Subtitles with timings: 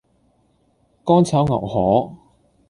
[1.05, 2.11] 干炒牛河